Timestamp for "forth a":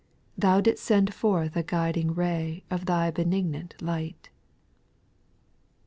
1.13-1.61